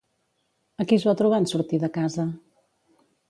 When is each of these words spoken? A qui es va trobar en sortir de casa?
A 0.83 0.85
qui 0.91 0.97
es 0.99 1.05
va 1.09 1.13
trobar 1.19 1.41
en 1.43 1.47
sortir 1.53 1.81
de 1.85 1.91
casa? 1.99 2.27